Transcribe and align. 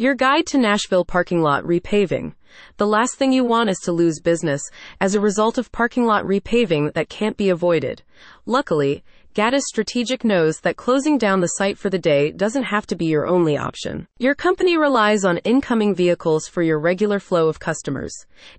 Your 0.00 0.14
guide 0.14 0.46
to 0.46 0.58
Nashville 0.58 1.04
parking 1.04 1.42
lot 1.42 1.64
repaving. 1.64 2.34
The 2.76 2.86
last 2.86 3.16
thing 3.16 3.32
you 3.32 3.42
want 3.42 3.68
is 3.68 3.78
to 3.78 3.90
lose 3.90 4.20
business 4.20 4.62
as 5.00 5.16
a 5.16 5.20
result 5.20 5.58
of 5.58 5.72
parking 5.72 6.06
lot 6.06 6.24
repaving 6.24 6.92
that 6.92 7.08
can't 7.08 7.36
be 7.36 7.48
avoided. 7.48 8.04
Luckily, 8.46 9.02
Gaddes 9.34 9.66
Strategic 9.68 10.24
knows 10.24 10.60
that 10.60 10.76
closing 10.76 11.16
down 11.16 11.40
the 11.40 11.46
site 11.46 11.78
for 11.78 11.90
the 11.90 11.98
day 11.98 12.32
doesn't 12.32 12.64
have 12.64 12.86
to 12.88 12.96
be 12.96 13.06
your 13.06 13.26
only 13.26 13.56
option. 13.56 14.08
Your 14.18 14.34
company 14.34 14.76
relies 14.76 15.24
on 15.24 15.38
incoming 15.38 15.94
vehicles 15.94 16.48
for 16.48 16.62
your 16.62 16.80
regular 16.80 17.20
flow 17.20 17.48
of 17.48 17.60
customers. 17.60 18.12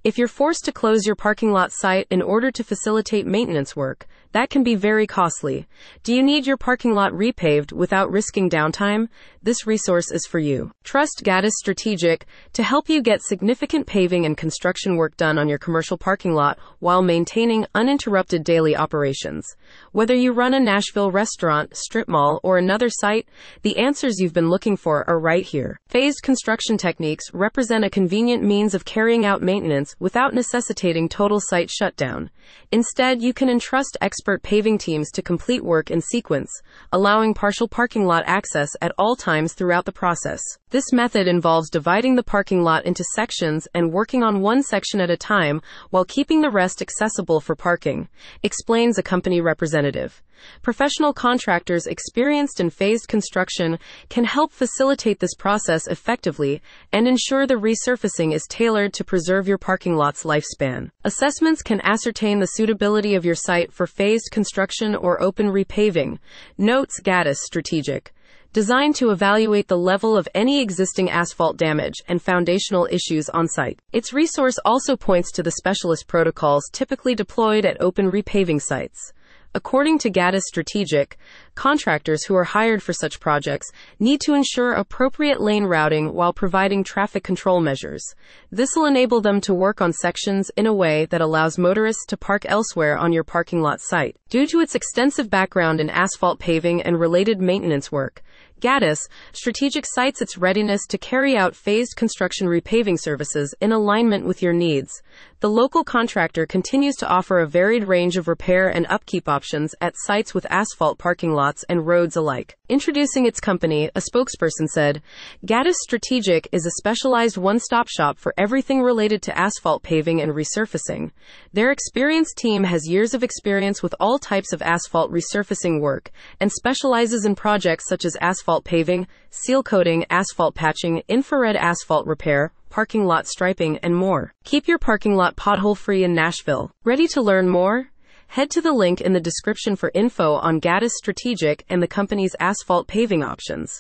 If 0.04 0.18
you're 0.18 0.28
forced 0.30 0.64
to 0.66 0.72
close 0.72 1.06
your 1.06 1.16
parking 1.16 1.52
lot 1.52 1.72
site 1.74 2.08
in 2.10 2.22
order 2.22 2.50
to 2.52 2.64
facilitate 2.64 3.26
maintenance 3.26 3.76
work, 3.76 4.08
that 4.32 4.52
can 4.52 4.64
be 4.64 4.76
very 4.76 5.08
costly. 5.08 5.68
Do 6.04 6.14
you 6.14 6.22
need 6.22 6.46
your 6.46 6.56
parking 6.56 6.94
lot 6.94 7.12
repaved 7.14 7.74
without 7.74 8.12
risking 8.12 8.48
downtime? 8.48 9.10
This 9.42 9.66
resource 9.66 10.12
is 10.12 10.28
for 10.28 10.38
you. 10.38 10.72
Trust 10.84 11.24
Gaddes 11.24 11.58
Strategic 11.58 12.28
to 12.54 12.62
help 12.62 12.90
you 12.90 13.02
get 13.02 13.24
significant 13.24 13.88
paving 13.88 14.28
and 14.28 14.38
construction 14.38 14.98
work 14.98 15.18
done 15.18 15.40
on 15.40 15.50
your 15.50 15.58
commercial 15.58 15.98
parking 15.98 16.34
lot 16.34 16.60
while 16.78 17.02
maintaining 17.02 17.66
uninterrupted 17.74 18.44
daily 18.44 18.78
operations. 18.78 19.48
Whether 19.94 20.14
you 20.14 20.32
run 20.32 20.54
a 20.54 20.59
Nashville 20.60 21.12
restaurant, 21.12 21.76
strip 21.76 22.08
mall, 22.08 22.40
or 22.44 22.58
another 22.58 22.90
site, 22.90 23.28
the 23.62 23.78
answers 23.78 24.20
you've 24.20 24.34
been 24.34 24.50
looking 24.50 24.78
for 24.78 25.10
are 25.10 25.20
right 25.20 25.46
here. 25.46 25.80
Phased 25.88 26.22
construction 26.24 26.78
techniques 26.78 27.26
represent 27.34 27.86
a 27.86 27.90
convenient 27.90 28.44
means 28.44 28.74
of 28.74 28.86
carrying 28.86 29.26
out 29.26 29.42
maintenance 29.42 29.96
without 30.00 30.34
necessitating 30.34 31.10
total 31.10 31.40
site 31.40 31.70
shutdown. 31.70 32.30
Instead, 32.72 33.22
you 33.22 33.34
can 33.34 33.50
entrust 33.50 33.98
expert 34.02 34.44
paving 34.44 34.78
teams 34.78 35.12
to 35.12 35.22
complete 35.22 35.64
work 35.64 35.92
in 35.92 36.02
sequence, 36.02 36.52
allowing 36.92 37.34
partial 37.34 37.68
parking 37.68 38.06
lot 38.06 38.24
access 38.26 38.70
at 38.82 38.92
all 38.98 39.16
times 39.16 39.54
throughout 39.54 39.86
the 39.86 39.92
process. 39.92 40.42
This 40.70 40.92
method 40.92 41.28
involves 41.28 41.70
dividing 41.70 42.16
the 42.16 42.24
parking 42.24 42.64
lot 42.64 42.86
into 42.86 43.04
sections 43.16 43.68
and 43.74 43.92
working 43.92 44.24
on 44.24 44.42
one 44.42 44.64
section 44.64 45.02
at 45.02 45.10
a 45.10 45.18
time 45.18 45.62
while 45.90 46.06
keeping 46.06 46.42
the 46.42 46.50
rest 46.50 46.82
accessible 46.82 47.40
for 47.40 47.56
parking, 47.56 48.08
explains 48.44 48.98
a 48.98 49.04
company 49.04 49.42
representative. 49.42 50.22
Professional 50.62 51.14
contractors 51.14 51.88
experienced 51.88 52.60
in 52.60 52.70
phased 52.70 53.08
construction 53.08 53.80
can 54.10 54.24
help 54.24 54.52
facilitate 54.52 55.20
this 55.20 55.36
process 55.36 55.88
effectively 55.88 56.62
and 56.92 57.08
ensure 57.08 57.46
the 57.46 57.56
resurfacing 57.56 58.34
is 58.34 58.46
tailored 58.50 58.94
to 58.94 59.04
preserve 59.04 59.48
your 59.48 59.58
parking 59.58 59.96
lot's 59.96 60.24
lifespan. 60.24 60.92
Assessments 61.04 61.62
can 61.62 61.82
ascertain 61.82 62.40
the 62.40 62.48
suitability 62.48 63.16
of 63.16 63.26
your 63.26 63.36
site 63.36 63.72
for 63.72 63.88
phased 63.88 64.30
construction 64.32 64.96
or 64.96 65.22
open 65.22 65.48
repaving, 65.48 66.20
notes 66.58 67.00
Gaddes 67.00 67.42
Strategic 67.42 68.14
designed 68.52 68.96
to 68.96 69.12
evaluate 69.12 69.68
the 69.68 69.78
level 69.78 70.18
of 70.18 70.28
any 70.34 70.60
existing 70.60 71.10
asphalt 71.10 71.56
damage 71.56 71.94
and 72.08 72.20
foundational 72.20 72.88
issues 72.90 73.30
on 73.30 73.48
site. 73.48 73.80
Its 73.94 74.12
resource 74.12 74.58
also 74.66 74.98
points 74.98 75.32
to 75.32 75.44
the 75.44 75.52
specialist 75.52 76.08
protocols 76.08 76.68
typically 76.72 77.14
deployed 77.14 77.64
at 77.64 77.80
open 77.80 78.10
repaving 78.10 78.60
sites. 78.60 79.14
According 79.56 79.98
to 80.00 80.12
Gaddes 80.12 80.46
Strategic, 80.46 81.18
contractors 81.60 82.24
who 82.24 82.36
are 82.36 82.46
hired 82.46 82.82
for 82.82 82.94
such 82.94 83.20
projects 83.20 83.70
need 84.00 84.22
to 84.22 84.34
ensure 84.34 84.72
appropriate 84.72 85.42
lane 85.42 85.66
routing 85.66 86.14
while 86.14 86.32
providing 86.32 86.86
traffic 86.86 87.22
control 87.22 87.60
measures. 87.60 88.16
This 88.50 88.70
will 88.78 88.86
enable 88.86 89.20
them 89.20 89.42
to 89.42 89.54
work 89.54 89.82
on 89.82 89.92
sections 89.92 90.50
in 90.56 90.66
a 90.68 90.74
way 90.74 91.06
that 91.08 91.20
allows 91.20 91.58
motorists 91.58 92.06
to 92.06 92.16
park 92.16 92.46
elsewhere 92.46 92.98
on 92.98 93.12
your 93.12 93.26
parking 93.26 93.62
lot 93.62 93.82
site. 93.82 94.16
Due 94.30 94.48
to 94.48 94.62
its 94.62 94.74
extensive 94.74 95.30
background 95.30 95.82
in 95.82 95.90
asphalt 95.90 96.40
paving 96.40 96.82
and 96.82 96.98
related 96.98 97.42
maintenance 97.42 97.92
work, 97.92 98.24
Gaddes 98.60 99.08
Strategic 99.32 99.86
cites 99.88 100.22
its 100.22 100.38
readiness 100.38 100.86
to 100.88 100.98
carry 100.98 101.38
out 101.38 101.56
phased 101.56 101.96
construction 101.96 102.48
repaving 102.48 103.00
services 103.00 103.56
in 103.62 103.72
alignment 103.72 104.26
with 104.26 104.42
your 104.42 104.54
needs. 104.54 105.02
The 105.40 105.50
local 105.50 105.86
contractor 105.86 106.46
continues 106.46 106.96
to 106.98 107.08
offer 107.08 107.40
a 107.40 107.48
varied 107.48 107.86
range 107.86 108.18
of 108.18 108.28
repair 108.28 108.68
and 108.68 108.86
upkeep 108.90 109.30
options 109.30 109.74
at 109.80 109.96
sites 109.96 110.34
with 110.34 110.46
asphalt 110.50 110.98
parking 110.98 111.32
lots 111.32 111.49
and 111.70 111.86
roads 111.86 112.16
alike. 112.16 112.56
Introducing 112.70 113.26
its 113.26 113.40
company, 113.40 113.90
a 113.96 114.02
spokesperson 114.02 114.68
said, 114.68 115.02
Gaddes 115.46 115.78
Strategic 115.82 116.48
is 116.52 116.66
a 116.66 116.72
specialized 116.72 117.38
one-stop 117.38 117.88
shop 117.88 118.18
for 118.18 118.34
everything 118.38 118.82
related 118.82 119.22
to 119.24 119.38
asphalt 119.38 119.84
paving 119.84 120.22
and 120.22 120.32
resurfacing. 120.32 121.12
Their 121.54 121.72
experienced 121.72 122.38
team 122.38 122.64
has 122.64 122.88
years 122.88 123.14
of 123.14 123.24
experience 123.24 123.82
with 123.82 123.96
all 124.00 124.20
types 124.20 124.54
of 124.54 124.62
asphalt 124.62 125.12
resurfacing 125.12 125.82
work 125.82 126.12
and 126.40 126.52
specializes 126.52 127.26
in 127.26 127.36
projects 127.36 127.88
such 127.88 128.06
as 128.06 128.18
asphalt 128.22 128.64
paving, 128.64 129.08
seal 129.30 129.64
coating, 129.64 130.06
asphalt 130.10 130.56
patching, 130.56 131.02
infrared 131.08 131.56
asphalt 131.56 132.06
repair, 132.06 132.52
parking 132.70 133.06
lot 133.06 133.28
striping, 133.28 133.78
and 133.80 133.96
more. 133.96 134.34
Keep 134.44 134.68
your 134.68 134.78
parking 134.78 135.16
lot 135.16 135.36
pothole 135.36 135.78
free 135.78 136.04
in 136.04 136.14
Nashville. 136.14 136.72
Ready 136.84 137.08
to 137.08 137.22
learn 137.22 137.50
more? 137.50 137.90
Head 138.34 138.52
to 138.52 138.62
the 138.62 138.74
link 138.74 139.02
in 139.02 139.14
the 139.14 139.20
description 139.20 139.76
for 139.76 139.90
info 139.96 140.34
on 140.34 140.60
Gaddes 140.62 140.92
Strategic 140.96 141.66
and 141.68 141.82
the 141.82 141.88
company's 141.88 142.36
asphalt 142.40 142.88
paving 142.88 143.24
options. 143.24 143.74